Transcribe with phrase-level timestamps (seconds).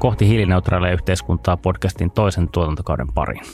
[0.00, 3.44] kohti hiilineutraalia yhteiskuntaa podcastin toisen tuotantokauden pariin.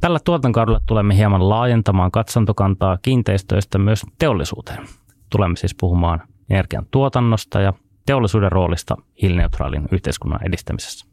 [0.00, 4.86] Tällä tuotantokaudella tulemme hieman laajentamaan katsantokantaa kiinteistöistä myös teollisuuteen.
[5.30, 7.72] Tulemme siis puhumaan energian tuotannosta ja
[8.06, 11.06] teollisuuden roolista hiilineutraalin yhteiskunnan edistämisessä.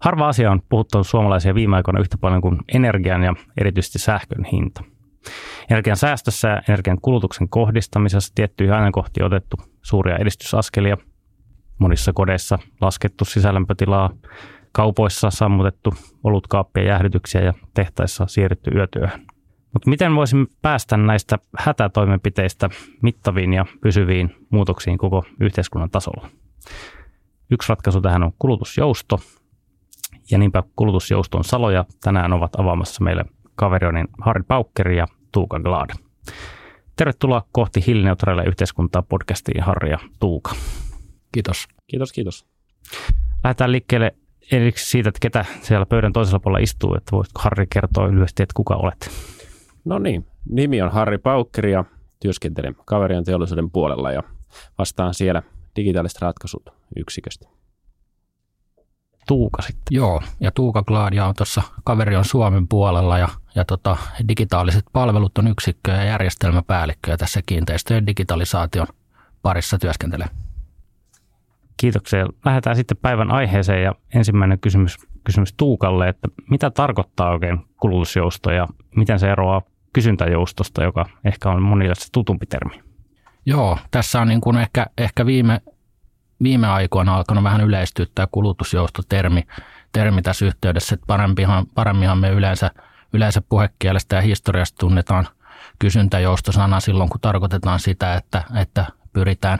[0.00, 4.84] Harva asia on puhuttanut suomalaisia viime aikoina yhtä paljon kuin energian ja erityisesti sähkön hinta.
[5.70, 10.96] Energian säästössä ja energian kulutuksen kohdistamisessa tiettyihin ajankohtiin otettu suuria edistysaskelia.
[11.78, 14.10] Monissa kodeissa laskettu sisälämpötilaa,
[14.72, 15.94] kaupoissa sammutettu
[16.24, 19.26] olutkaappia jäähdytyksiä ja tehtaissa siirrytty yötyöhön.
[19.72, 22.70] Mutta miten voisimme päästä näistä hätätoimenpiteistä
[23.02, 26.28] mittaviin ja pysyviin muutoksiin koko yhteiskunnan tasolla?
[27.50, 29.20] Yksi ratkaisu tähän on kulutusjousto,
[30.30, 33.24] ja niinpä kulutusjouston saloja tänään ovat avaamassa meille
[33.54, 35.90] kaverionin Harri Paukkeri ja Tuuka Glad.
[36.96, 40.52] Tervetuloa kohti hiilineutraalia yhteiskuntaa podcastiin Harri ja Tuuka.
[41.32, 41.77] Kiitos.
[41.88, 42.46] Kiitos, kiitos.
[43.44, 44.14] Lähdetään liikkeelle
[44.52, 48.54] ensiksi siitä, että ketä siellä pöydän toisella puolella istuu, että voisitko Harri kertoa lyhyesti, että
[48.54, 49.10] kuka olet?
[49.84, 51.84] No niin, nimi on Harri Paukkeri ja
[52.20, 54.22] työskentelen kaverian teollisuuden puolella ja
[54.78, 55.42] vastaan siellä
[55.76, 56.62] digitaaliset ratkaisut
[56.96, 57.48] yksiköstä.
[59.28, 59.82] Tuuka sitten.
[59.90, 63.96] Joo, ja Tuuka Gladia on tuossa kaveri on Suomen puolella ja, ja tota,
[64.28, 68.86] digitaaliset palvelut on yksikkö ja järjestelmäpäällikkö ja tässä kiinteistöjen digitalisaation
[69.42, 70.28] parissa työskentelee.
[71.80, 72.26] Kiitoksia.
[72.44, 78.68] Lähdetään sitten päivän aiheeseen ja ensimmäinen kysymys, kysymys Tuukalle, että mitä tarkoittaa oikein kulutusjousto ja
[78.96, 79.62] miten se eroaa
[79.92, 82.82] kysyntäjoustosta, joka ehkä on monille se tutumpi termi?
[83.46, 85.60] Joo, tässä on niin kuin ehkä, ehkä viime
[86.42, 89.46] viime aikoina alkanut vähän yleistyä tämä kulutusjoustotermi
[89.92, 92.70] termi tässä yhteydessä, että parempihan, paremminhan me yleensä,
[93.12, 95.28] yleensä puhekielestä ja historiasta tunnetaan
[95.78, 99.58] kysyntäjoustosana silloin, kun tarkoitetaan sitä, että, että pyritään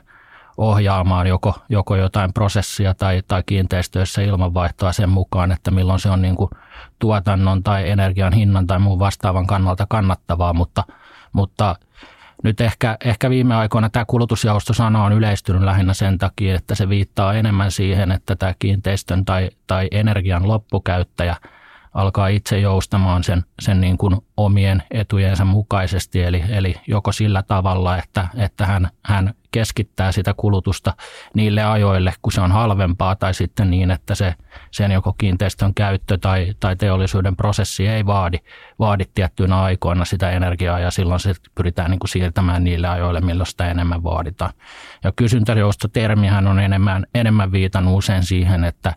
[0.59, 6.23] ohjaamaan joko, joko jotain prosessia tai, tai kiinteistöissä ilmanvaihtoa sen mukaan, että milloin se on
[6.23, 6.51] niin kuin
[6.99, 10.85] tuotannon tai energian hinnan tai muun vastaavan kannalta kannattavaa, mutta,
[11.33, 11.77] mutta
[12.45, 17.35] nyt ehkä, ehkä viime aikoina tämä kulutusjaustosana on yleistynyt lähinnä sen takia, että se viittaa
[17.35, 21.37] enemmän siihen, että tämä kiinteistön tai, tai energian loppukäyttäjä
[21.95, 27.99] alkaa itse joustamaan sen, sen niin kuin omien etujensa mukaisesti, eli, eli joko sillä tavalla,
[27.99, 30.95] että, että hän, hän keskittää sitä kulutusta
[31.35, 34.35] niille ajoille, kun se on halvempaa, tai sitten niin, että se,
[34.71, 38.39] sen joko kiinteistön käyttö tai, tai teollisuuden prosessi ei vaadi,
[38.79, 43.47] vaadi tiettyinä aikoina sitä energiaa, ja silloin se pyritään niin kuin siirtämään niille ajoille, milloin
[43.47, 44.53] sitä enemmän vaaditaan.
[45.05, 48.95] Ja kysyntäjoustotermihän on enemmän, enemmän viitannut usein siihen, että,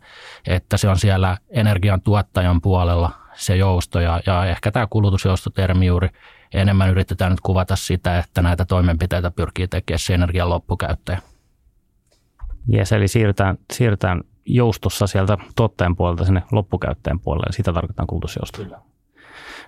[0.47, 6.09] että se on siellä energian tuottajan puolella se jousto, ja, ja ehkä tämä kulutusjoustotermi juuri
[6.53, 11.19] enemmän yritetään nyt kuvata sitä, että näitä toimenpiteitä pyrkii tekemään se energian loppukäyttäjä.
[12.73, 18.65] Yes, eli siirrytään, siirrytään joustossa sieltä tuottajan puolelta sinne loppukäyttäjän puolelle, ja sitä tarkoitetaan kulutusjoustoa.
[18.65, 18.81] Kyllä.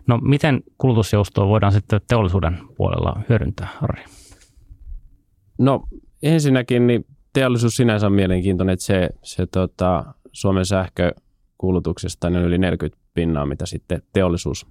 [0.08, 4.04] No miten kulutusjoustoa voidaan sitten teollisuuden puolella hyödyntää, Harri?
[5.58, 5.84] No
[6.24, 12.58] ensinnäkin niin teollisuus sinänsä on mielenkiintoinen, että se, se tota, Suomen sähkökulutuksesta niin on yli
[12.58, 14.68] 40 pinnaa, mitä sitten teollisuus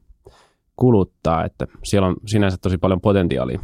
[0.83, 3.61] kuluttaa, että siellä on sinänsä tosi paljon potentiaalia.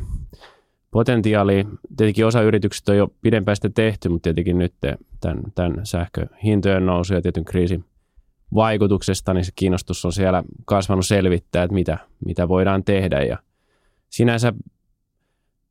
[0.91, 4.75] Potentiaali, tietenkin osa yrityksistä on jo pidempään tehty, mutta tietenkin nyt
[5.21, 7.85] tämän, tämän sähköhintojen nousu ja tietyn kriisin
[8.55, 13.23] vaikutuksesta, niin se kiinnostus on siellä kasvanut selvittää, että mitä, mitä voidaan tehdä.
[13.23, 13.39] Ja
[14.11, 14.53] sinänsä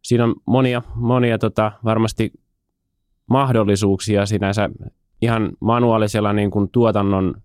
[0.04, 2.32] siinä on monia, monia tota, varmasti
[3.28, 4.70] mahdollisuuksia sinänsä
[5.22, 7.42] ihan manuaalisella niin kuin tuotannon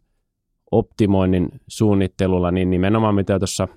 [0.70, 3.68] optimoinnin suunnittelulla, niin nimenomaan mitä tuossa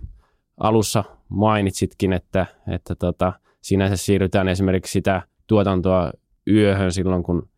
[0.57, 6.11] alussa mainitsitkin, että, että tota, sinänsä siirrytään esimerkiksi sitä tuotantoa
[6.47, 7.49] yöhön silloin, kun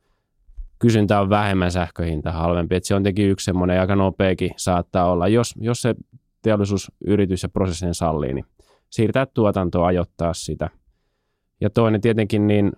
[0.79, 2.75] kysyntä on vähemmän sähköhinta halvempi.
[2.75, 5.95] Et se on tietenkin yksi semmoinen aika nopeakin saattaa olla, jos, jos se
[6.41, 8.45] teollisuusyritys ja prosessin sallii, niin
[8.89, 10.69] siirtää tuotantoa, ajoittaa sitä.
[11.61, 12.71] Ja toinen tietenkin niin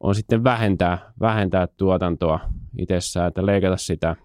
[0.00, 2.40] on sitten vähentää, vähentää tuotantoa
[2.78, 4.16] itsessään, että leikata sitä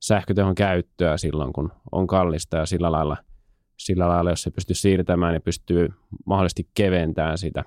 [0.00, 3.16] sähkötehon käyttöä silloin, kun on kallista ja sillä lailla,
[3.76, 5.88] sillä lailla jos se pystyy siirtämään ja pystyy
[6.26, 7.64] mahdollisesti keventämään sitä,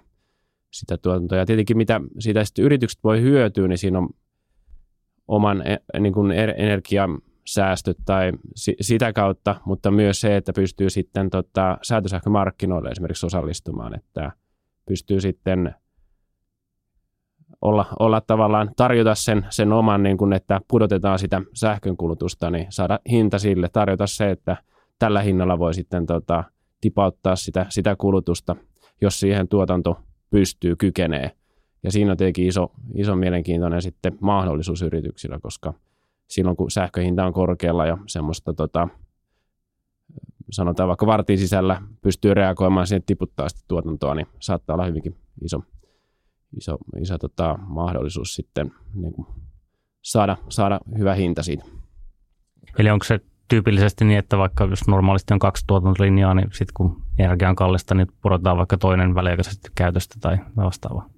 [0.71, 1.37] sitä tuotantoa.
[1.37, 4.09] Ja tietenkin mitä siitä sitten yritykset voi hyötyä, niin siinä on
[5.27, 10.89] oman e, niin kuin energian säästöt tai si- sitä kautta, mutta myös se, että pystyy
[10.89, 14.31] sitten tota, säätösähkömarkkinoille esimerkiksi osallistumaan, että
[14.85, 15.75] pystyy sitten
[17.61, 22.99] olla, olla tavallaan tarjota sen, sen oman, niin kuin, että pudotetaan sitä sähkönkulutusta, niin saada
[23.09, 24.57] hinta sille, tarjota se, että
[24.99, 26.43] tällä hinnalla voi sitten tota,
[26.81, 28.55] tipauttaa sitä, sitä kulutusta,
[29.01, 29.99] jos siihen tuotanto
[30.29, 31.31] pystyy, kykenee.
[31.83, 35.73] Ja siinä on tietenkin iso, iso mielenkiintoinen sitten mahdollisuus yrityksillä, koska
[36.27, 38.87] silloin kun sähköhinta on korkealla ja semmoista tota,
[40.51, 45.61] sanotaan vaikka vartin sisällä pystyy reagoimaan siihen, tiputtaa sitä tuotantoa, niin saattaa olla hyvinkin iso,
[46.57, 49.27] iso, iso tota, mahdollisuus sitten niin kuin
[50.01, 51.65] saada, saada hyvä hinta siitä.
[52.79, 57.01] Eli onko se tyypillisesti niin, että vaikka jos normaalisti on kaksi tuotantolinjaa, niin sitten kun
[57.19, 61.09] energia on kallista, niin pudotetaan vaikka toinen väliaikaisesti käytöstä tai vastaavaa?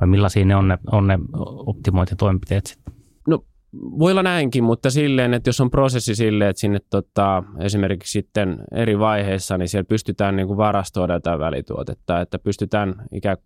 [0.00, 1.18] Vai millaisia ne on ne, on ne
[1.66, 2.94] optimointitoimenpiteet sitten?
[3.28, 8.12] No voi olla näinkin, mutta silleen, että jos on prosessi silleen, että sinne tota, esimerkiksi
[8.12, 13.36] sitten eri vaiheissa, niin siellä pystytään niin kuin varastoida tätä välituotetta, että pystytään ikään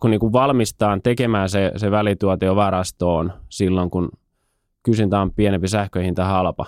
[0.00, 4.08] kuin, niin kuin valmistaan tekemään se, se välituote jo varastoon silloin, kun
[4.82, 6.66] kysyntä on pienempi, sähköhinta halpa.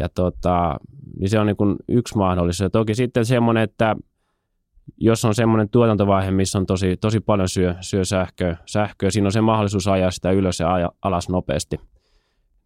[0.00, 0.76] Ja tota,
[1.18, 2.60] niin se on niin kuin yksi mahdollisuus.
[2.60, 3.96] Ja toki sitten semmoinen, että
[4.96, 9.32] jos on semmoinen tuotantovaihe, missä on tosi, tosi paljon syö, syö sähköä, sähköä, siinä on
[9.32, 11.80] se mahdollisuus ajaa sitä ylös ja alas nopeasti,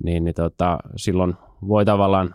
[0.05, 1.34] niin, niin tota, silloin
[1.69, 2.34] voi tavallaan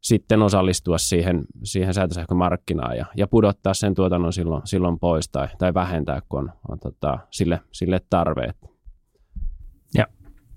[0.00, 5.74] sitten osallistua siihen, siihen säätösähkömarkkinaan ja, ja pudottaa sen tuotannon silloin, silloin pois tai, tai
[5.74, 8.54] vähentää, kun on, on tota, sille, sille tarve.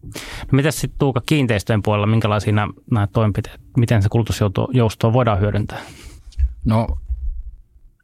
[0.03, 5.81] No mitäs sitten Tuuka kiinteistöjen puolella, minkälaisia nämä, nämä toimenpiteet, miten se kulutusjoustoa voidaan hyödyntää?
[6.65, 6.87] No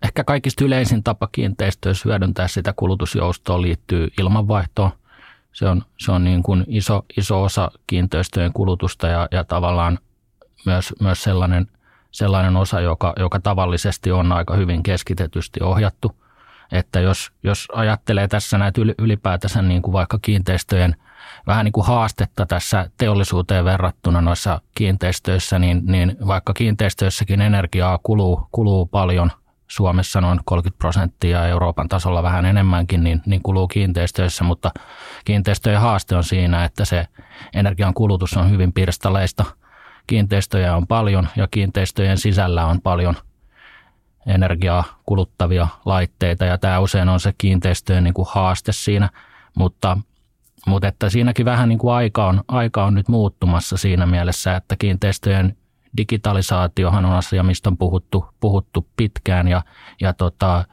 [0.03, 4.91] ehkä kaikista yleisin tapa kiinteistöissä hyödyntää sitä kulutusjoustoa liittyy ilmanvaihtoon.
[5.51, 9.99] Se on, se on niin kuin iso, iso osa kiinteistöjen kulutusta ja, ja tavallaan
[10.65, 11.67] myös, myös sellainen,
[12.11, 16.15] sellainen osa, joka, joka tavallisesti on aika hyvin keskitetysti ohjattu.
[16.71, 20.95] Että jos, jos ajattelee tässä näitä ylipäätänsä niin kuin vaikka kiinteistöjen
[21.47, 28.47] vähän niin kuin haastetta tässä teollisuuteen verrattuna noissa kiinteistöissä, niin, niin vaikka kiinteistöissäkin energiaa kuluu,
[28.51, 29.31] kuluu paljon–
[29.69, 34.71] Suomessa noin 30 prosenttia ja Euroopan tasolla vähän enemmänkin, niin, niin kuluu kiinteistöissä, mutta
[35.25, 37.07] kiinteistöjen haaste on siinä, että se
[37.53, 39.45] energian kulutus on hyvin pirstaleista.
[40.07, 43.15] Kiinteistöjä on paljon ja kiinteistöjen sisällä on paljon
[44.27, 49.09] energiaa kuluttavia laitteita ja tämä usein on se kiinteistöjen niin kuin haaste siinä,
[49.55, 49.97] mutta,
[50.67, 54.75] mutta että siinäkin vähän niin kuin aika on, aika on nyt muuttumassa siinä mielessä, että
[54.75, 55.57] kiinteistöjen
[55.97, 59.61] digitalisaatiohan on asia, mistä on puhuttu, puhuttu pitkään ja,
[60.01, 60.65] ja, tota,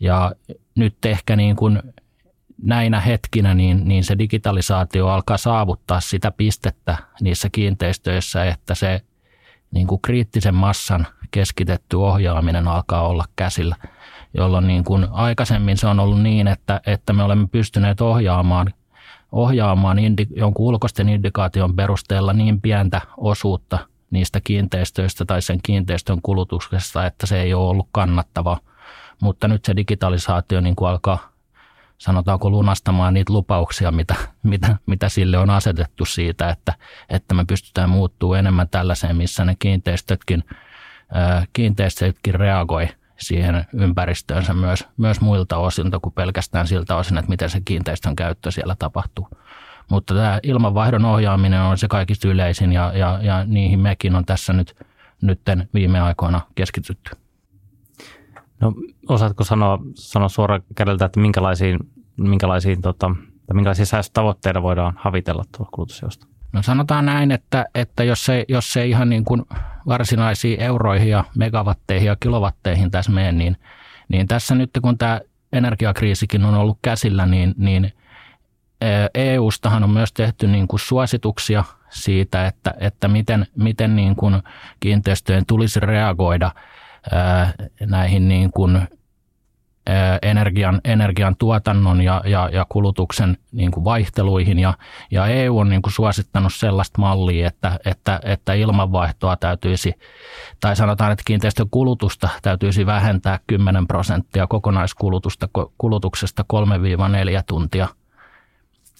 [0.00, 0.32] ja
[0.74, 1.82] nyt ehkä niin kuin
[2.62, 9.00] näinä hetkinä niin, niin se digitalisaatio alkaa saavuttaa sitä pistettä niissä kiinteistöissä, että se
[9.70, 13.76] niin kuin kriittisen massan keskitetty ohjaaminen alkaa olla käsillä,
[14.34, 18.74] jolloin niin kuin aikaisemmin se on ollut niin, että, että me olemme pystyneet ohjaamaan
[19.32, 23.78] ohjaamaan indi, jonkun ulkoisten indikaation perusteella niin pientä osuutta
[24.10, 28.58] niistä kiinteistöistä tai sen kiinteistön kulutuksesta, että se ei ole ollut kannattava.
[29.22, 31.32] Mutta nyt se digitalisaatio niin kuin alkaa,
[31.98, 36.74] sanotaanko lunastamaan niitä lupauksia, mitä, mitä, mitä sille on asetettu siitä, että,
[37.08, 40.44] että me pystytään muuttuu enemmän tällaiseen, missä ne kiinteistötkin,
[41.52, 42.88] kiinteistötkin reagoi
[43.22, 48.50] siihen ympäristöönsä myös, myös muilta osilta kuin pelkästään siltä osin, että miten se kiinteistön käyttö
[48.50, 49.28] siellä tapahtuu.
[49.90, 54.52] Mutta tämä ilmanvaihdon ohjaaminen on se kaikista yleisin ja, ja, ja niihin mekin on tässä
[54.52, 54.76] nyt
[55.22, 57.10] nytten viime aikoina keskitytty.
[58.60, 58.74] No,
[59.08, 61.78] osaatko sanoa, sanoa suoraan kädeltä, että minkälaisiin,
[62.16, 63.14] minkälaisiin, tota,
[63.52, 66.26] minkälaisia säästötavoitteita voidaan havitella tuolla kulutusjosta?
[66.52, 69.42] No sanotaan näin, että, että jos, se, jos se ihan niin kuin
[69.86, 73.56] varsinaisiin euroihin ja megawatteihin ja kilowatteihin tässä mene, niin,
[74.08, 75.20] niin tässä nyt kun tämä
[75.52, 77.92] energiakriisikin on ollut käsillä, niin, niin
[79.14, 84.42] EU-stahan on myös tehty niin kuin suosituksia siitä, että, että miten, miten niin kuin
[84.80, 86.50] kiinteistöjen tulisi reagoida
[87.86, 88.88] näihin niin kuin
[90.22, 94.58] energian, energian tuotannon ja, ja, ja kulutuksen niin kuin vaihteluihin.
[94.58, 94.74] Ja,
[95.10, 99.94] ja EU on niin kuin suosittanut sellaista mallia, että, että, että ilmanvaihtoa täytyisi,
[100.60, 105.48] tai sanotaan, että kiinteistön kulutusta täytyisi vähentää 10 prosenttia kokonaiskulutusta
[105.78, 106.44] kulutuksesta
[107.38, 107.88] 3-4 tuntia–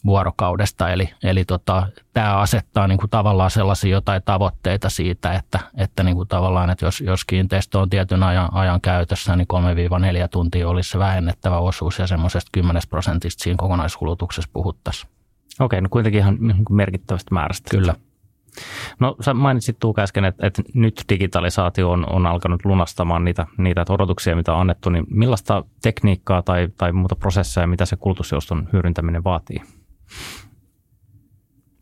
[0.06, 0.90] vuorokaudesta.
[0.90, 6.16] Eli, eli tota, tämä asettaa niin kuin tavallaan sellaisia jotain tavoitteita siitä, että, että niin
[6.16, 9.46] kuin tavallaan, että jos, jos kiinteistö on tietyn ajan, ajan käytössä, niin
[10.24, 15.10] 3-4 tuntia olisi se vähennettävä osuus ja semmoisesta 10 prosentista siinä kokonaiskulutuksessa puhuttaisiin.
[15.60, 17.70] Okei, no kuitenkin ihan niin merkittävästä määrästä.
[17.70, 17.94] Kyllä.
[19.00, 23.84] No sä mainitsit Tuukka äsken, että, että nyt digitalisaatio on, on alkanut lunastamaan niitä, niitä
[23.88, 29.24] odotuksia, mitä on annettu, niin millaista tekniikkaa tai, tai muuta prosesseja, mitä se kulutusjouston hyödyntäminen
[29.24, 29.62] vaatii?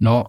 [0.00, 0.24] No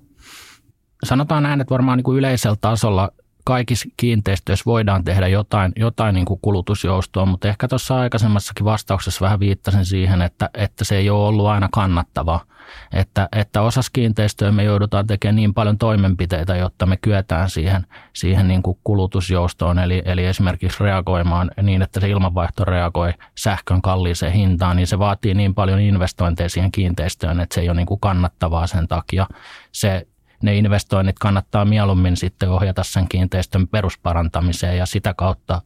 [1.03, 3.11] sanotaan näin, että varmaan niin kuin yleisellä tasolla
[3.43, 9.39] kaikissa kiinteistöissä voidaan tehdä jotain, jotain niin kuin kulutusjoustoa, mutta ehkä tuossa aikaisemmassakin vastauksessa vähän
[9.39, 12.45] viittasin siihen, että, että se ei ole ollut aina kannattavaa.
[12.93, 18.47] Että, että osassa kiinteistöä me joudutaan tekemään niin paljon toimenpiteitä, jotta me kyetään siihen, siihen
[18.47, 24.75] niin kuin kulutusjoustoon, eli, eli esimerkiksi reagoimaan niin, että se ilmanvaihto reagoi sähkön kalliiseen hintaan,
[24.75, 28.67] niin se vaatii niin paljon investointeja siihen kiinteistöön, että se ei ole niin kuin kannattavaa
[28.67, 29.27] sen takia.
[29.71, 30.07] Se
[30.43, 35.61] ne investoinnit kannattaa mieluummin sitten ohjata sen kiinteistön perusparantamiseen ja sitä kautta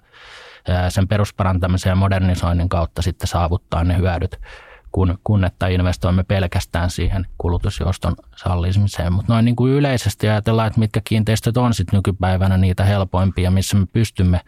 [0.89, 4.39] sen perusparantamisen ja modernisoinnin kautta sitten saavuttaa ne hyödyt
[4.95, 9.13] kun, kun että investoimme pelkästään siihen kulutusjouston sallimiseen.
[9.13, 13.77] Mutta noin niin kuin yleisesti ajatellaan, että mitkä kiinteistöt on sitten nykypäivänä niitä helpoimpia, missä
[13.77, 14.41] me pystymme,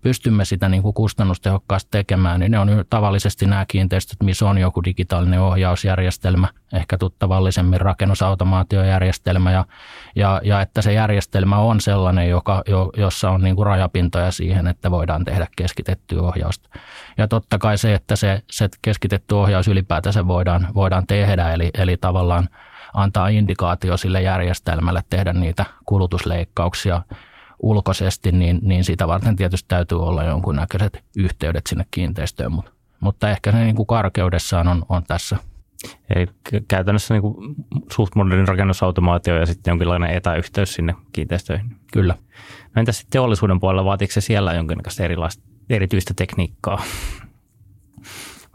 [0.00, 4.84] pystymme sitä niin kuin kustannustehokkaasti tekemään, niin ne on tavallisesti nämä kiinteistöt, missä on joku
[4.84, 9.64] digitaalinen ohjausjärjestelmä, ehkä tuttavallisemmin rakennusautomaatiojärjestelmä ja,
[10.16, 14.66] ja, ja että se järjestelmä on sellainen, joka, jo, jossa on niin kuin rajapintoja siihen,
[14.66, 16.68] että voidaan tehdä keskitettyä ohjausta.
[17.18, 21.96] Ja totta kai se, että se, se keskitetty ohjaus ylipäätänsä voidaan, voidaan tehdä, eli, eli
[21.96, 22.48] tavallaan
[22.94, 27.02] antaa indikaatio sille järjestelmälle tehdä niitä kulutusleikkauksia
[27.62, 33.52] ulkoisesti, niin, niin sitä varten tietysti täytyy olla jonkunnäköiset yhteydet sinne kiinteistöön, mutta, mutta ehkä
[33.52, 35.36] se niin kuin karkeudessaan on, on tässä
[36.14, 36.26] Eli
[36.68, 37.54] käytännössä niin kuin
[37.92, 41.76] suht modernin rakennusautomaatio ja sitten jonkinlainen etäyhteys sinne kiinteistöihin.
[41.92, 42.14] Kyllä.
[42.74, 46.82] No entä sitten teollisuuden puolella, vaatiiko se siellä jonkinlaista erilaista, erityistä tekniikkaa?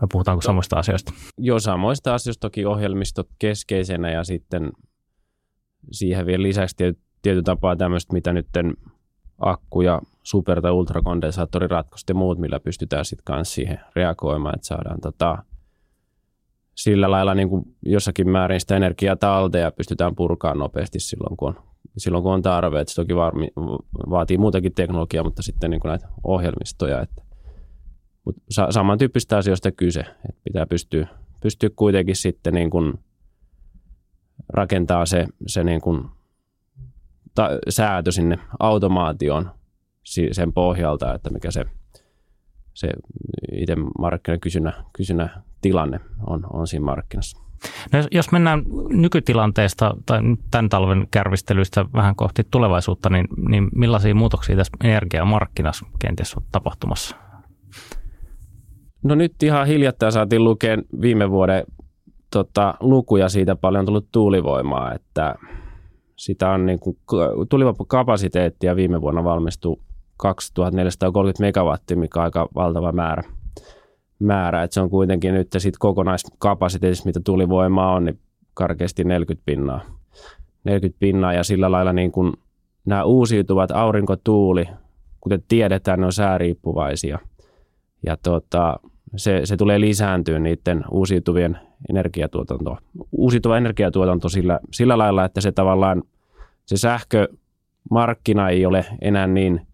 [0.01, 1.13] Vai puhutaanko samoista asioista?
[1.38, 4.72] Joo, samoista asioista toki ohjelmistot keskeisenä ja sitten
[5.91, 8.48] siihen vielä lisäksi tiety, tiety tapaa tämmöistä, mitä nyt
[9.50, 15.02] akku ja super- tai ultrakondensaattoriratkaisut ja muut, millä pystytään sitten kanssa siihen reagoimaan, että saadaan
[15.02, 15.44] tota,
[16.76, 17.50] sillä lailla niin
[17.86, 21.56] jossakin määrin sitä energiaa talteen ja pystytään purkamaan nopeasti silloin, kun on,
[21.98, 22.82] silloin, kun on tarve.
[22.82, 23.48] Että se toki varmi,
[24.10, 27.02] vaatii muutakin teknologiaa, mutta sitten niin näitä ohjelmistoja.
[27.02, 27.22] Että,
[28.26, 31.08] mutta samantyyppistä asioista kyse, että pitää pystyä,
[31.42, 32.94] pystyä kuitenkin sitten niin kuin
[34.50, 36.06] rakentaa se, se niin kuin
[37.36, 39.52] ta, säätö sinne automaatioon
[40.32, 41.66] sen pohjalta, että mikä se–
[42.74, 42.90] se
[43.52, 47.44] itse markkinakysynnä kysynnä tilanne on, on siinä markkinassa.
[47.92, 50.22] No jos, jos mennään nykytilanteesta tai
[50.52, 57.16] tämän talven kärvistelyistä vähän kohti tulevaisuutta, niin, niin millaisia muutoksia tässä energiamarkkinassa kenties on tapahtumassa?
[59.04, 61.63] No nyt ihan hiljattain saatiin lukea viime vuoden
[62.32, 65.36] tota, lukuja siitä paljon on tullut tuulivoimaa, että
[66.24, 66.98] sitä on niin kuin,
[67.50, 69.77] tulivoimakapasiteettia viime vuonna valmistui
[70.18, 73.24] 2430 megawattia, mikä on aika valtava määrä.
[74.20, 74.63] määrä.
[74.63, 78.20] että se on kuitenkin nyt sitten kokonaiskapasiteetissa, mitä tulivoimaa on, niin
[78.53, 79.82] karkeasti 40 pinnaa.
[80.63, 82.34] 40 pinnaa ja sillä lailla niin kuin
[82.86, 84.65] nämä uusiutuvat aurinkotuuli,
[85.22, 87.20] kuten tiedetään, ne on sääriippuvaisia.
[88.06, 88.80] Ja tota,
[89.15, 92.77] se, se tulee lisääntyä niiden uusiutuvien energiatuotanto.
[93.12, 96.03] Uusiutuva energiatuotanto sillä, sillä lailla, että se tavallaan
[96.65, 99.62] se sähkömarkkina ei ole enää niin–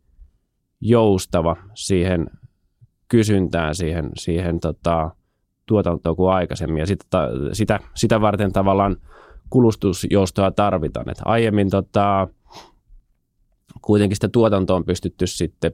[0.81, 2.29] joustava siihen
[3.07, 5.11] kysyntään, siihen, siihen tota,
[5.65, 6.79] tuotantoon kuin aikaisemmin.
[6.79, 8.95] Ja sitä, sitä, sitä varten tavallaan
[9.49, 11.09] kulustusjoustoa tarvitaan.
[11.09, 12.27] Et aiemmin tota,
[13.81, 15.71] kuitenkin sitä tuotantoa on pystytty sitten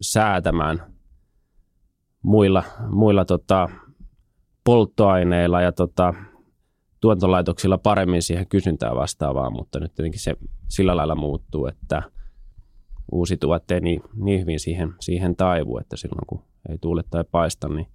[0.00, 0.82] säätämään
[2.22, 3.68] muilla, muilla tota,
[4.64, 6.14] polttoaineilla ja tota,
[7.00, 10.36] tuotantolaitoksilla paremmin siihen kysyntään vastaavaa, mutta nyt tietenkin se
[10.68, 12.02] sillä lailla muuttuu, että–
[13.12, 17.68] uusiutuvat ei niin, niin hyvin siihen, siihen taivu, että silloin kun ei tuule tai paista,
[17.68, 17.86] niin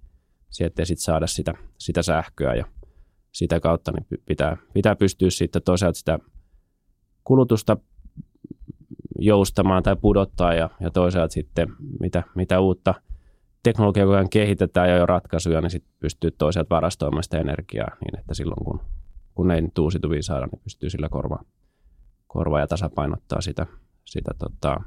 [0.50, 2.64] sieltä ei sitten saada sitä, sitä sähköä ja
[3.32, 6.18] sitä kautta niin pitää, pitää pystyä sitten toisaalta sitä
[7.24, 7.76] kulutusta
[9.18, 11.68] joustamaan tai pudottaa ja, ja toisaalta sitten
[12.00, 12.94] mitä, mitä uutta
[13.70, 18.34] teknologiaa kun kehitetään ja jo ratkaisuja, niin sitten pystyy toisaalta varastoimaan sitä energiaa niin, että
[18.34, 18.80] silloin kun,
[19.34, 19.74] kun ei nyt
[20.20, 21.44] saada, niin pystyy sillä korvaa,
[22.26, 23.66] korvaa ja tasapainottaa sitä,
[24.04, 24.80] sitä tota,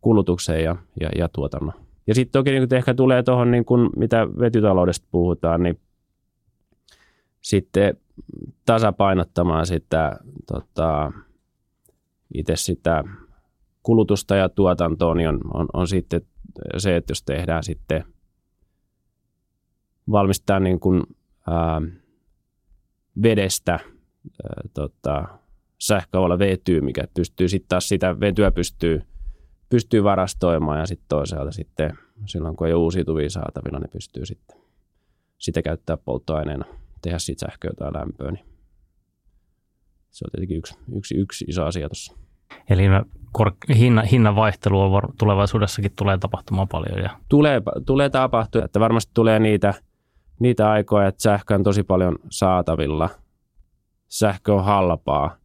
[0.00, 1.74] kulutukseen ja, ja, ja tuotannon.
[2.06, 5.80] Ja sitten toki niin ehkä tulee tuohon, niin kun, mitä vetytaloudesta puhutaan, niin
[7.40, 7.96] sitten
[8.66, 11.12] tasapainottamaan sitä tota,
[12.34, 13.04] itse sitä
[13.82, 16.20] kulutusta ja tuotantoa, niin on, on, on sitten
[16.78, 18.04] se, että jos tehdään sitten
[20.10, 21.02] valmistaa niin kuin,
[21.50, 21.82] ää,
[23.22, 23.80] vedestä
[24.74, 25.38] tota,
[25.78, 29.02] sähköllä vetyy, mikä pystyy sitten taas sitä vetyä pystyy,
[29.68, 34.56] pystyy varastoimaan ja sitten toisaalta sitten silloin kun ei ole uusiutuvia saatavilla, niin pystyy sitten
[35.38, 36.64] sitä käyttää polttoaineena,
[37.02, 38.44] tehdä siitä sähköä tai lämpöä, niin
[40.10, 42.16] se on tietenkin yksi, yksi, yksi iso asia tuossa.
[42.70, 42.84] Eli
[43.32, 46.98] kor- hinna, hinnan vaihtelua tulevaisuudessakin tulee tapahtumaan paljon.
[46.98, 47.10] Ja...
[47.28, 49.74] Tulee, tulee tapahtua, että varmasti tulee niitä,
[50.38, 53.08] niitä aikoja, että sähkö on tosi paljon saatavilla.
[54.08, 55.36] Sähkö on halpaa.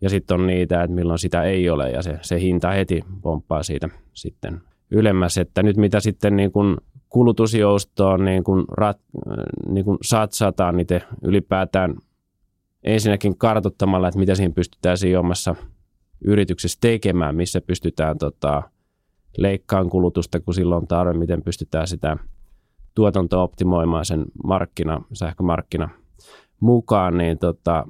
[0.00, 3.62] Ja sitten on niitä, että milloin sitä ei ole ja se, se hinta heti pomppaa
[3.62, 4.60] siitä sitten
[4.90, 5.38] ylemmäs.
[5.38, 6.76] Että nyt mitä sitten niin kuin
[7.08, 8.98] kulutusjoustoon niin kuin rat,
[9.68, 11.94] niin kuin satsataan, niin te ylipäätään
[12.82, 15.18] ensinnäkin kartottamalla, että mitä siinä pystytään siinä
[16.24, 18.62] yrityksessä tekemään, missä pystytään tota,
[19.38, 22.16] leikkaan kulutusta, kun silloin on tarve, miten pystytään sitä
[22.94, 25.88] tuotantoa optimoimaan sen markkina, sähkömarkkina
[26.60, 27.86] mukaan, niin tota,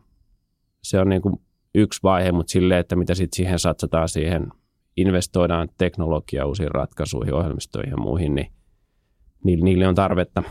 [0.82, 1.34] se on niin kuin
[1.74, 4.48] yksi vaihe, mutta silleen, että mitä sitten siihen satsataan siihen,
[4.96, 10.42] investoidaan teknologia uusiin ratkaisuihin, ohjelmistoihin ja muihin, niin niille on tarvetta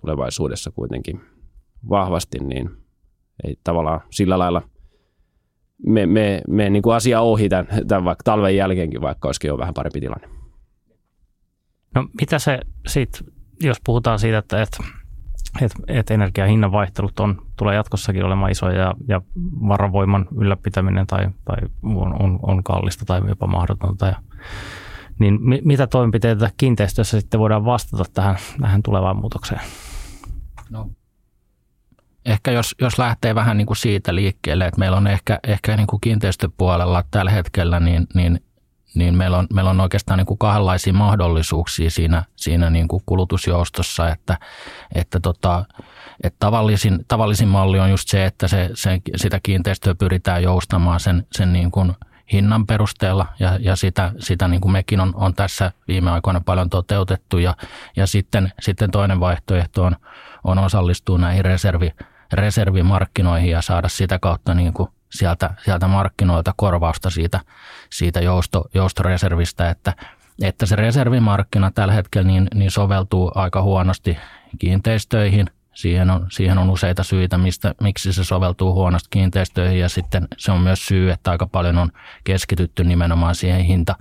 [0.00, 1.20] tulevaisuudessa kuitenkin
[1.88, 2.70] vahvasti, niin
[3.44, 4.62] ei tavallaan sillä lailla
[5.86, 9.58] me, me, me niin kuin asia ohi tämän, tämän vaikka talven jälkeenkin, vaikka olisikin jo
[9.58, 10.28] vähän parempi tilanne.
[11.94, 13.26] No mitä se sitten,
[13.62, 14.84] jos puhutaan siitä, että, että,
[15.60, 19.20] että, että energiahinnan vaihtelut on, tulee jatkossakin olemaan isoja ja, ja
[19.68, 24.06] varavoiman ylläpitäminen tai, tai on, on, on kallista tai jopa mahdotonta.
[24.06, 24.16] Ja,
[25.18, 29.60] niin mi, mitä toimenpiteitä kiinteistössä sitten voidaan vastata tähän, tähän tulevaan muutokseen?
[30.70, 30.90] No
[32.24, 35.86] ehkä jos, jos lähtee vähän niin kuin siitä liikkeelle, että meillä on ehkä, ehkä niin
[35.86, 38.40] kuin kiinteistöpuolella tällä hetkellä, niin, niin,
[38.94, 44.08] niin meillä, on, meillä on oikeastaan niin kuin kahdenlaisia mahdollisuuksia siinä, siinä niin kuin kulutusjoustossa,
[44.08, 44.38] että,
[44.94, 45.64] että, tota,
[46.22, 51.26] että tavallisin, tavallisin malli on just se, että se, se, sitä kiinteistöä pyritään joustamaan sen,
[51.32, 51.92] sen niin kuin
[52.32, 56.70] hinnan perusteella ja, ja sitä, sitä niin kuin mekin on, on tässä viime aikoina paljon
[56.70, 57.56] toteutettu ja,
[57.96, 59.96] ja sitten, sitten toinen vaihtoehto on,
[60.44, 61.92] on osallistua näihin reservi,
[62.32, 67.40] reservimarkkinoihin ja saada sitä kautta niin kuin sieltä, sieltä markkinoilta korvausta siitä,
[67.90, 69.94] siitä jousto, joustoreservistä, että,
[70.42, 74.18] että se reservimarkkina tällä hetkellä niin, niin soveltuu aika huonosti
[74.58, 75.46] kiinteistöihin.
[75.74, 80.52] Siihen on, siihen on useita syitä, mistä, miksi se soveltuu huonosti kiinteistöihin ja sitten se
[80.52, 81.92] on myös syy, että aika paljon on
[82.24, 83.96] keskitytty nimenomaan siihen hinta,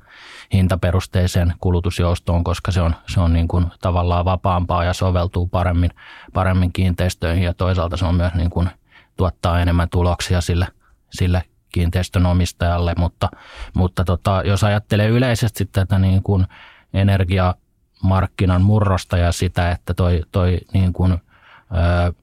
[0.53, 5.91] hintaperusteiseen kulutusjoustoon, koska se on, se on niin kuin tavallaan vapaampaa ja soveltuu paremmin,
[6.33, 7.43] paremmin kiinteistöihin.
[7.43, 8.69] Ja toisaalta se on myös niin kuin
[9.17, 10.67] tuottaa enemmän tuloksia sille,
[11.09, 13.29] sille kiinteistön omistajalle, mutta,
[13.73, 16.45] mutta tota, jos ajattelee yleisesti tätä niin kuin
[16.93, 22.13] energiamarkkinan murrosta ja sitä, että toi, toi niin kuin, ö,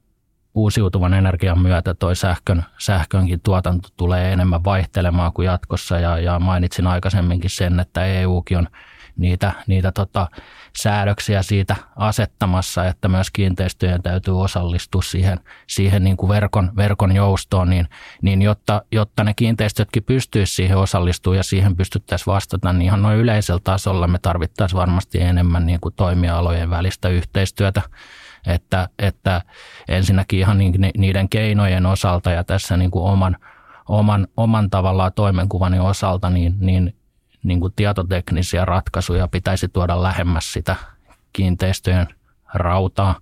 [0.57, 5.99] uusiutuvan energian myötä toi sähkön, sähkönkin tuotanto tulee enemmän vaihtelemaan kuin jatkossa.
[5.99, 8.67] Ja, ja mainitsin aikaisemminkin sen, että EUkin on
[9.17, 10.27] niitä, niitä tota,
[10.77, 17.69] säädöksiä siitä asettamassa, että myös kiinteistöjen täytyy osallistua siihen, siihen niin kuin verkon, verkon joustoon,
[17.69, 17.87] niin,
[18.21, 23.17] niin jotta, jotta ne kiinteistötkin pystyisivät siihen osallistumaan ja siihen pystyttäisiin vastata, niin ihan noin
[23.17, 27.81] yleisellä tasolla me tarvittaisiin varmasti enemmän niin kuin toimialojen välistä yhteistyötä
[28.47, 29.41] että, että
[29.87, 30.57] ensinnäkin ihan
[30.97, 33.37] niiden keinojen osalta ja tässä niin kuin oman,
[33.87, 36.95] oman, oman tavallaan toimenkuvani osalta, niin, niin,
[37.43, 40.75] niin kuin tietoteknisiä ratkaisuja pitäisi tuoda lähemmäs sitä
[41.33, 42.07] kiinteistöjen
[42.53, 43.15] rautaa,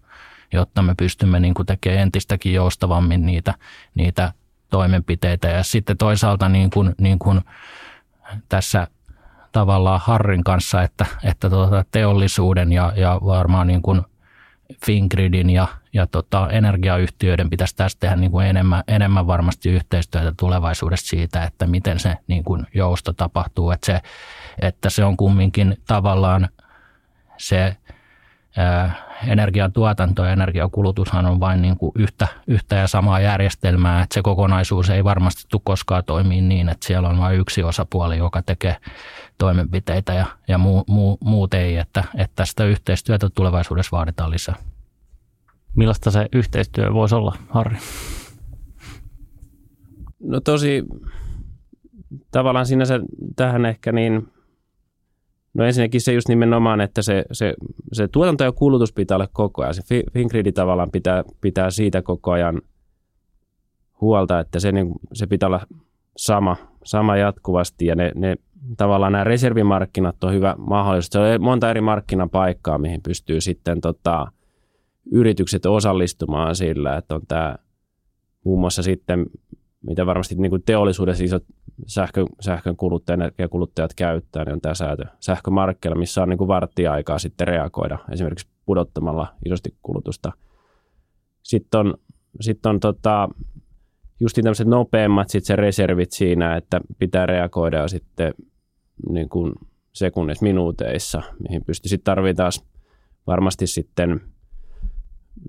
[0.53, 3.53] jotta me pystymme niin kuin tekemään entistäkin joustavammin niitä,
[3.95, 4.33] niitä
[4.69, 5.47] toimenpiteitä.
[5.47, 7.41] Ja sitten toisaalta niin kuin, niin kuin
[8.49, 8.87] tässä
[9.51, 14.01] tavallaan Harrin kanssa, että, että tuota teollisuuden ja, ja varmaan niin kuin
[14.85, 21.07] Fingridin ja, ja tota, energiayhtiöiden pitäisi tässä tehdä niin kuin enemmän, enemmän varmasti yhteistyötä tulevaisuudessa
[21.07, 23.71] siitä, että miten se niin kuin jousto tapahtuu.
[23.71, 24.01] Että se,
[24.61, 26.49] että se on kumminkin tavallaan
[27.37, 27.77] se
[28.57, 34.21] ää, energiantuotanto ja energiakulutushan on vain niin kuin yhtä, yhtä ja samaa järjestelmää, että se
[34.21, 38.77] kokonaisuus ei varmasti tule koskaan toimii niin, että siellä on vain yksi osapuoli, joka tekee
[39.37, 44.55] toimenpiteitä ja, ja muu, muu, muut ei, että, että tästä yhteistyötä tulevaisuudessa vaaditaan lisää.
[45.75, 47.77] Millaista se yhteistyö voisi olla, Harri?
[50.23, 50.83] No tosi,
[52.31, 52.99] tavallaan sinänsä
[53.35, 54.27] tähän ehkä niin,
[55.55, 57.53] no ensinnäkin se just nimenomaan, että se, se,
[57.93, 59.73] se tuotanto ja kulutus pitää olla koko ajan.
[59.73, 62.61] Se Fingridi tavallaan pitää, pitää siitä koko ajan
[64.01, 65.67] huolta, että se, niin, se pitää olla
[66.17, 68.35] sama, sama jatkuvasti ja ne, ne
[68.77, 71.09] tavallaan nämä reservimarkkinat on hyvä mahdollisuus.
[71.11, 74.27] Se on monta eri markkinapaikkaa, mihin pystyy sitten tota,
[75.11, 77.55] yritykset osallistumaan sillä, että on tämä
[78.43, 79.25] muun muassa sitten
[79.87, 81.43] mitä varmasti niin kuin teollisuudessa isot
[81.87, 87.19] sähkön, sähkön kuluttajat, energiakuluttajat käyttää, niin on tämä säätö sähkömarkkina, missä on niin kuin varttia-aikaa
[87.19, 90.31] sitten reagoida, esimerkiksi pudottamalla isosti kulutusta.
[91.43, 91.93] Sitten on,
[92.41, 93.29] sitten on tota,
[94.19, 98.33] just tämmöiset nopeammat sit se reservit siinä, että pitää reagoida ja sitten
[99.09, 99.53] niin kuin
[99.93, 102.51] sekunnissa, minuuteissa, mihin pystyy sitten tarvitaan
[103.27, 104.21] varmasti sitten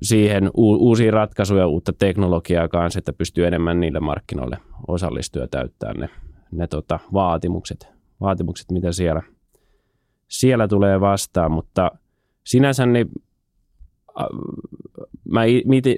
[0.03, 5.95] siihen u- uusia ratkaisuja, uutta teknologiaa kanssa, että pystyy enemmän niille markkinoille osallistua ja täyttää
[5.95, 6.09] ne,
[6.53, 7.89] ne tota, vaatimukset,
[8.21, 9.23] vaatimukset, mitä siellä,
[10.29, 11.91] siellä tulee vastaan, mutta
[12.45, 13.11] sinänsä niin
[15.29, 15.45] mä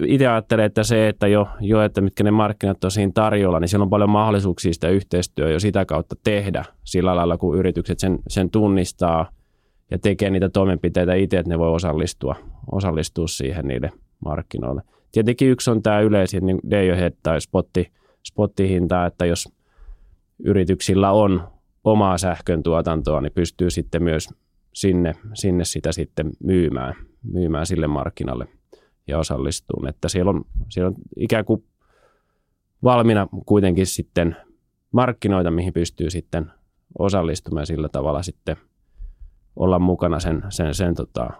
[0.07, 3.69] itse ajattelen, että se, että jo, jo, että mitkä ne markkinat on siinä tarjolla, niin
[3.69, 8.19] siellä on paljon mahdollisuuksia sitä yhteistyötä jo sitä kautta tehdä sillä lailla, kun yritykset sen,
[8.29, 9.31] sen tunnistaa
[9.91, 12.37] ja tekee niitä toimenpiteitä itse, että ne voi osallistua,
[12.73, 13.93] osallistua siihen niille
[14.25, 14.83] markkinoille.
[15.13, 16.89] Tietenkin yksi on tämä yleisin niin day
[17.23, 17.93] tai spotti,
[18.27, 19.49] spottihinta, että jos
[20.45, 21.49] yrityksillä on
[21.85, 24.29] omaa sähkön tuotantoa, niin pystyy sitten myös
[24.75, 28.49] sinne, sinne sitä sitten myymään, myymään sille markkinalle
[29.07, 29.91] ja osallistumaan.
[29.91, 31.65] Että siellä on, siellä on ikään kuin
[32.83, 34.37] valmiina kuitenkin sitten
[34.93, 36.51] markkinoita, mihin pystyy sitten
[36.99, 38.57] osallistumaan sillä tavalla sitten
[39.57, 41.31] olla mukana sen, sen, sen tota,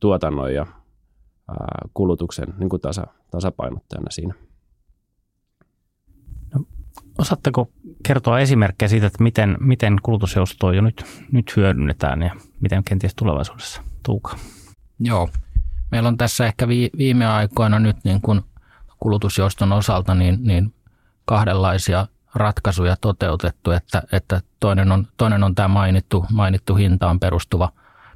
[0.00, 0.66] tuotannon ja
[1.94, 4.34] kulutuksen niin kuin tasa, tasapainottajana siinä.
[6.54, 6.64] No,
[7.18, 7.70] osaatteko
[8.02, 13.82] kertoa esimerkkejä siitä, että miten, miten kulutusjoustoa jo nyt, nyt hyödynnetään ja miten kenties tulevaisuudessa
[14.02, 14.36] tuuka?
[15.00, 15.28] Joo,
[15.90, 18.40] meillä on tässä ehkä viime aikoina nyt niin kuin
[19.00, 20.74] kulutusjouston osalta niin, niin
[21.24, 27.72] kahdenlaisia ratkaisuja toteutettu, että, että toinen, on, toinen on tämä mainittu, mainittu hintaan perustuva,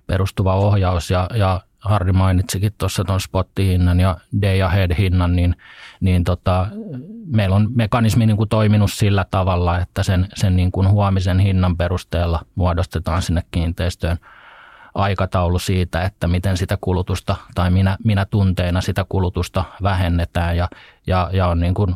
[0.07, 1.11] perustuva ohjaus.
[1.11, 5.57] Ja, ja Harri mainitsikin tuossa tuon spottihinnan ja day ahead hinnan, niin,
[6.01, 6.67] niin tota,
[7.27, 11.77] meillä on mekanismi niin kuin toiminut sillä tavalla, että sen, sen niin kuin huomisen hinnan
[11.77, 14.19] perusteella muodostetaan sinne kiinteistöön
[14.95, 20.57] aikataulu siitä, että miten sitä kulutusta tai minä, minä tunteina sitä kulutusta vähennetään.
[20.57, 20.69] Ja,
[21.07, 21.95] ja, ja on niin kuin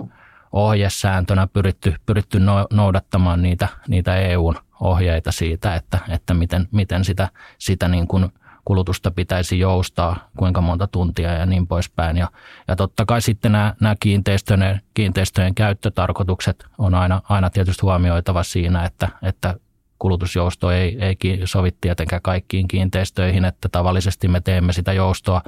[0.56, 7.28] ohjesääntönä pyritty, pyritty no, noudattamaan niitä, niitä EUn ohjeita siitä, että, että miten, miten sitä,
[7.58, 8.32] sitä niin kuin
[8.64, 12.16] kulutusta pitäisi joustaa, kuinka monta tuntia ja niin poispäin.
[12.16, 12.28] Ja,
[12.68, 18.84] ja totta kai sitten nämä, nämä kiinteistöjen, kiinteistöjen käyttötarkoitukset on aina, aina tietysti huomioitava siinä,
[18.84, 19.54] että, että
[19.98, 25.42] kulutusjousto ei, ei sovi tietenkään kaikkiin kiinteistöihin, että tavallisesti me teemme sitä joustoa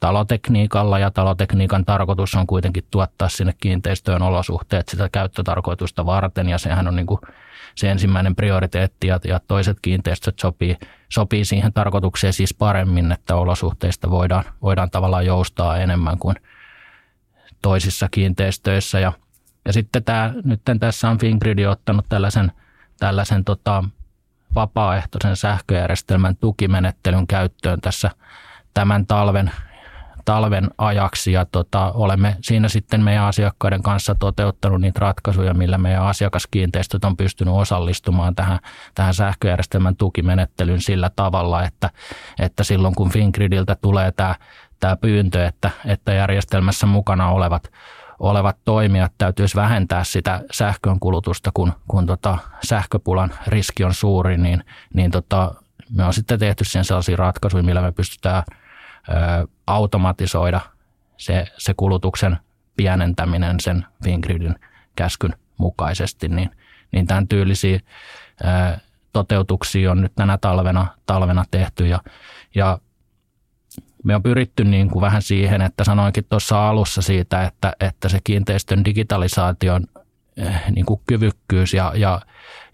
[0.00, 6.88] talotekniikalla ja talotekniikan tarkoitus on kuitenkin tuottaa sinne kiinteistöön olosuhteet sitä käyttötarkoitusta varten ja sehän
[6.88, 7.20] on niin kuin
[7.74, 10.76] se ensimmäinen prioriteetti ja, toiset kiinteistöt sopii,
[11.08, 16.36] sopii siihen tarkoitukseen siis paremmin, että olosuhteista voidaan, voidaan tavallaan joustaa enemmän kuin
[17.62, 19.00] toisissa kiinteistöissä.
[19.00, 19.12] Ja,
[19.64, 22.52] ja sitten tämä, nyt tässä on Fingrid ottanut tällaisen,
[22.98, 23.84] tällaisen tota,
[24.54, 28.10] vapaaehtoisen sähköjärjestelmän tukimenettelyn käyttöön tässä
[28.74, 29.50] tämän talven
[30.28, 36.02] talven ajaksi ja tota, olemme siinä sitten meidän asiakkaiden kanssa toteuttanut niitä ratkaisuja, millä meidän
[36.02, 38.58] asiakaskiinteistöt on pystynyt osallistumaan tähän,
[38.94, 41.90] tähän sähköjärjestelmän tukimenettelyyn sillä tavalla, että,
[42.38, 44.34] että silloin kun Fingridiltä tulee tämä,
[44.80, 47.70] tämä pyyntö, että, että järjestelmässä mukana olevat
[48.18, 54.64] olevat toimijat täytyisi vähentää sitä sähkön kulutusta, kun, kun tota sähköpulan riski on suuri, niin,
[54.94, 55.54] niin tota,
[55.90, 58.42] me on sitten tehty sen sellaisia ratkaisuja, millä me pystytään
[59.66, 60.60] automatisoida
[61.16, 62.38] se, se kulutuksen
[62.76, 64.54] pienentäminen sen Fingridin
[64.96, 66.50] käskyn mukaisesti, niin,
[66.92, 67.80] niin tämän tyylisiä
[69.12, 72.00] toteutuksia on nyt tänä talvena, talvena tehty ja,
[72.54, 72.78] ja
[74.04, 78.18] me on pyritty niin kuin vähän siihen, että sanoinkin tuossa alussa siitä, että, että se
[78.24, 79.86] kiinteistön digitalisaation
[80.70, 82.20] niin kuin kyvykkyys ja, ja,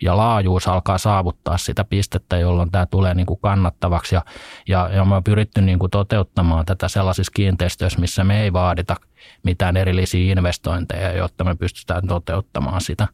[0.02, 4.14] ja laajuus alkaa saavuttaa sitä pistettä, jolloin tämä tulee niin kuin kannattavaksi.
[4.14, 4.22] Ja,
[4.68, 8.96] ja, ja me on pyritty niin kuin toteuttamaan tätä sellaisissa kiinteistöissä, missä me ei vaadita
[9.42, 13.08] mitään erillisiä investointeja, jotta me pystytään toteuttamaan sitä.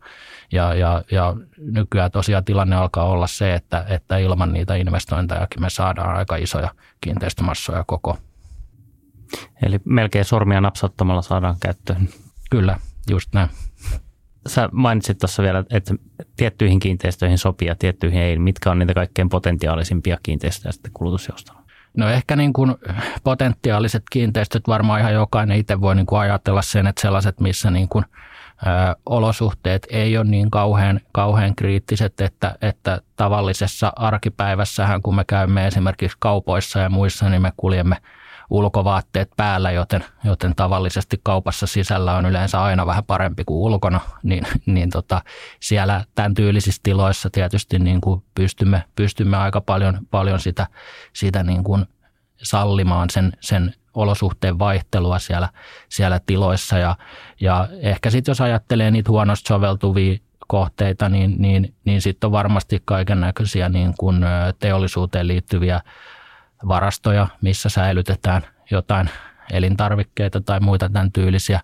[0.53, 5.71] Ja, ja, ja nykyään tosiaan tilanne alkaa olla se, että, että ilman niitä investointejakin me
[5.71, 8.19] saadaan aika isoja kiinteistömassoja koko.
[9.63, 12.09] Eli melkein sormia napsauttamalla saadaan käyttöön.
[12.51, 12.79] Kyllä,
[13.11, 13.51] just näin
[14.47, 15.95] sä mainitsit tuossa vielä, että
[16.37, 18.39] tiettyihin kiinteistöihin sopii ja tiettyihin ei.
[18.39, 21.61] Mitkä on niitä kaikkein potentiaalisimpia kiinteistöjä sitten kulutusjoustolla?
[21.97, 22.75] No ehkä niin kuin
[23.25, 27.89] potentiaaliset kiinteistöt varmaan ihan jokainen itse voi niin kuin ajatella sen, että sellaiset, missä niin
[27.89, 28.05] kuin,
[29.07, 36.17] olosuhteet ei ole niin kauhean, kauhean kriittiset, että, että tavallisessa arkipäivässähän kun me käymme esimerkiksi
[36.21, 37.97] kaupoissa ja muissa, niin me kuljemme
[38.51, 44.47] ulkovaatteet päällä, joten, joten tavallisesti kaupassa sisällä on yleensä aina vähän parempi kuin ulkona, niin,
[44.67, 45.23] niin tota,
[45.61, 50.67] siellä tämän tyylisissä tiloissa tietysti niin kuin pystymme, pystymme aika paljon, paljon sitä,
[51.13, 51.87] sitä niin kuin
[52.43, 55.49] sallimaan sen, sen olosuhteen vaihtelua siellä,
[55.89, 56.79] siellä tiloissa.
[56.79, 56.97] Ja,
[57.41, 62.83] ja ehkä sitten jos ajattelee niitä huonosti soveltuvia kohteita, niin, niin, niin sitten on varmasti
[62.85, 64.25] kaiken näköisiä niin kuin
[64.59, 65.81] teollisuuteen liittyviä
[66.69, 69.11] varastoja, missä säilytetään jotain
[69.53, 71.61] elintarvikkeita tai muita tämän tyylisiä,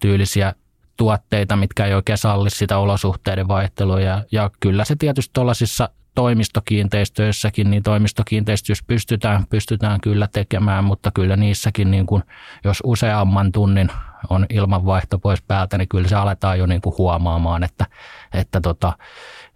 [0.00, 0.54] tyylisiä
[0.96, 4.00] tuotteita, mitkä ei oikein salli sitä olosuhteiden vaihtelua.
[4.00, 11.36] Ja, ja kyllä se tietysti tuollaisissa toimistokiinteistöissäkin, niin toimistokiinteistöissä pystytään, pystytään kyllä tekemään, mutta kyllä
[11.36, 12.22] niissäkin, niin kuin,
[12.64, 13.88] jos useamman tunnin
[14.30, 17.86] on ilmanvaihto pois päältä, niin kyllä se aletaan jo niin kuin huomaamaan, että,
[18.32, 18.92] että tota,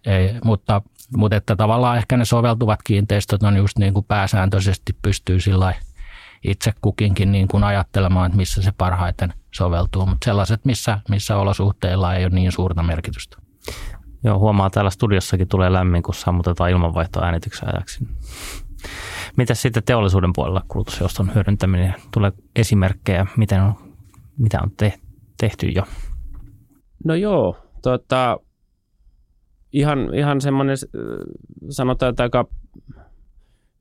[0.05, 0.81] ei, mutta,
[1.15, 5.73] mutta että tavallaan ehkä ne soveltuvat kiinteistöt on just niin kuin pääsääntöisesti pystyy sillä
[6.43, 12.15] itse kukinkin niin kuin ajattelemaan, että missä se parhaiten soveltuu, mutta sellaiset, missä, missä olosuhteilla
[12.15, 13.37] ei ole niin suurta merkitystä.
[14.23, 18.07] Joo, huomaa täällä studiossakin tulee lämmin, kun sammutetaan ilmanvaihtoa äänityksen ajaksi.
[19.37, 21.95] Mitä sitten teollisuuden puolella kulutusjouston hyödyntäminen?
[22.13, 23.73] Tulee esimerkkejä, miten on,
[24.37, 24.93] mitä on te,
[25.37, 25.83] tehty jo?
[27.05, 28.37] No joo, tota,
[29.73, 30.77] ihan, ihan semmoinen,
[31.69, 32.47] sanotaan, että aika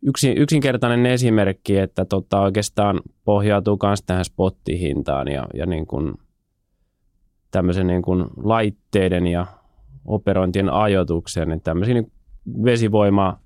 [0.02, 6.14] yksin, yksinkertainen esimerkki, että tota, oikeastaan pohjautuu myös tähän spottihintaan ja, ja niin kuin
[7.50, 9.46] tämmöisen niin kuin laitteiden ja
[10.04, 12.12] operointien ajoitukseen, niin tämmöisiä niin
[12.64, 13.38] vesivoima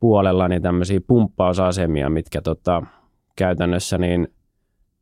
[0.00, 2.82] puolella niin tämmöisiä pumppausasemia, mitkä tota,
[3.36, 4.28] käytännössä niin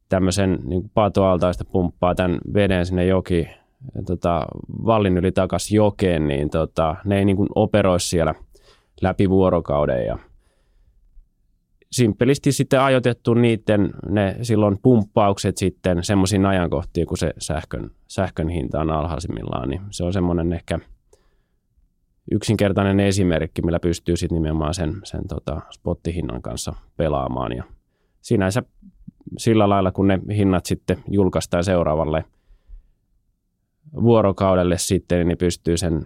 [0.09, 3.48] tämmöisen niin patoaltaista pumppaa tämän veden sinne joki
[4.06, 4.46] tota,
[4.86, 8.34] vallin yli takaisin jokeen, niin tota, ne ei niin kuin operoi siellä
[9.02, 10.18] läpi vuorokauden ja
[11.92, 18.80] simppelisti sitten ajoitettu niiden ne silloin pumppaukset sitten semmoisiin ajankohtiin, kun se sähkön, sähkön hinta
[18.80, 20.78] on alhaisimmillaan, niin se on semmoinen ehkä
[22.30, 27.52] yksinkertainen esimerkki, millä pystyy sitten nimenomaan sen, sen tota spottihinnan kanssa pelaamaan.
[27.52, 27.64] Ja
[28.20, 28.62] sinänsä
[29.38, 32.24] sillä lailla, kun ne hinnat sitten julkaistaan seuraavalle
[34.02, 36.02] vuorokaudelle sitten, niin pystyy sen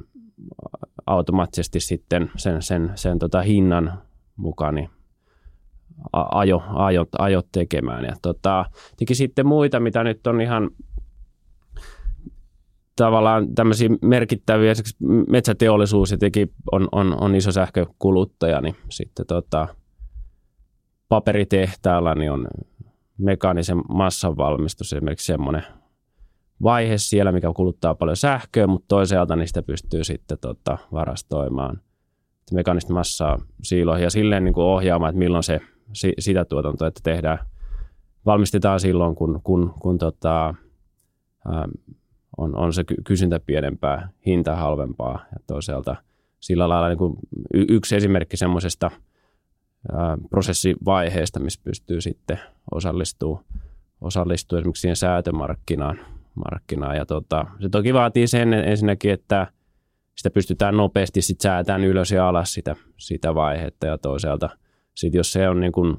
[1.07, 4.03] automaattisesti sitten sen, sen, sen tota hinnan
[4.37, 4.91] mukaan niin
[6.13, 8.05] ajo, ajo, ajo tekemään.
[8.05, 8.65] Ja tota,
[8.97, 10.71] teki sitten muita, mitä nyt on ihan
[12.97, 14.73] tavallaan tämmöisiä merkittäviä,
[15.29, 19.69] metsäteollisuus teki on, on, on iso sähkökuluttaja, niin sitten tota,
[21.09, 22.47] paperitehtaalla niin on
[23.19, 25.65] mekaanisen massan valmistus esimerkiksi semmoinen
[26.63, 31.81] vaihe siellä, mikä kuluttaa paljon sähköä, mutta toisaalta niistä pystyy sitten tota, varastoimaan
[32.53, 35.61] mekaanista massaa siiloihin ja silleen niin kuin ohjaamaan, että milloin se
[36.19, 37.39] sitä tuotantoa, että tehdään,
[38.27, 40.55] valmistetaan silloin, kun, kun, kun tota,
[41.53, 41.69] ää,
[42.39, 45.97] on, on se kysyntä pienempää, hinta halvempaa ja toisaalta
[46.41, 47.17] sillä lailla niin kuin
[47.53, 48.91] yksi esimerkki semmoisesta
[50.31, 52.41] prosessivaiheesta, missä pystyy sitten
[52.75, 53.41] osallistuu,
[54.01, 55.99] osallistuu esimerkiksi siihen säätömarkkinaan.
[56.39, 56.97] Markkinaan.
[56.97, 59.47] Ja tota, se toki vaatii sen ensinnäkin, että
[60.17, 64.49] sitä pystytään nopeasti sit säätämään ylös ja alas sitä, sitä vaihetta ja toisaalta–
[64.99, 65.97] sitten jos se on niin kuin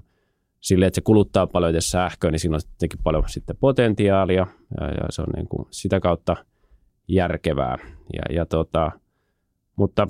[0.62, 4.48] sille, että se kuluttaa paljon sähköä, niin siinä on tietenkin paljon sitten potentiaalia
[4.82, 6.36] ja, ja se on niin kuin sitä kautta
[7.08, 7.78] järkevää.
[8.14, 8.92] Ja, ja tota,
[9.76, 10.08] mutta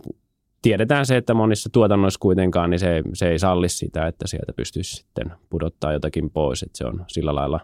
[0.62, 4.96] tiedetään se, että monissa tuotannoissa kuitenkaan niin se, se ei salli sitä, että sieltä pystyisi
[4.96, 6.63] sitten pudottaa jotakin pois.
[6.63, 7.60] Että se on sillä lailla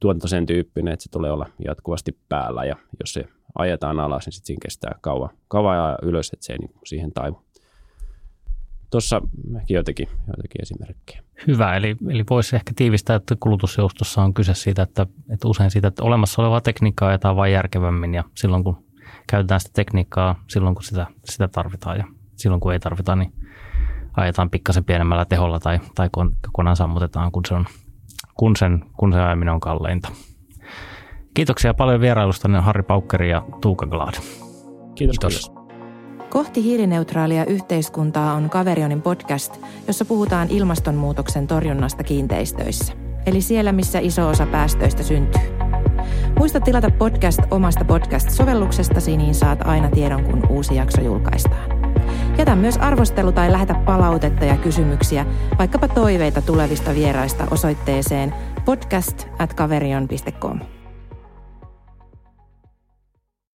[0.00, 3.24] tuotanto sen tyyppinen, että se tulee olla jatkuvasti päällä ja jos se
[3.58, 7.12] ajetaan alas, niin sitten siinä kestää kauan, kauan ja ylös, että se ei niin siihen
[7.12, 7.42] taivu
[8.90, 9.20] tuossa
[9.68, 11.22] joitakin, joitakin esimerkkejä.
[11.46, 15.88] Hyvä, eli, eli voisi ehkä tiivistää, että kulutusjoustossa on kyse siitä, että, että usein siitä,
[15.88, 18.84] että olemassa olevaa tekniikkaa ajetaan vain järkevämmin ja silloin kun
[19.26, 22.04] käytetään sitä tekniikkaa, silloin kun sitä, sitä tarvitaan ja
[22.36, 23.32] silloin kun ei tarvita, niin
[24.16, 26.10] ajetaan pikkasen pienemmällä teholla tai, tai
[26.42, 27.66] kokonaan sammutetaan, kun, se on,
[28.38, 30.08] kun, sen, kun se ajaminen on kalleinta.
[31.34, 34.14] Kiitoksia paljon vierailusta Harri Paukkeri ja Tuuka Glad.
[34.94, 35.18] Kiitos.
[35.18, 35.52] Kiitos.
[36.30, 42.92] Kohti hiilineutraalia yhteiskuntaa on Kaverionin podcast, jossa puhutaan ilmastonmuutoksen torjunnasta kiinteistöissä.
[43.26, 45.42] Eli siellä, missä iso osa päästöistä syntyy.
[46.38, 51.77] Muista tilata podcast omasta podcast-sovelluksestasi, niin saat aina tiedon, kun uusi jakso julkaistaan.
[52.38, 55.26] Jätä myös arvostelu tai lähetä palautetta ja kysymyksiä,
[55.58, 60.77] vaikkapa toiveita tulevista vieraista osoitteeseen podcast at kaverion.com.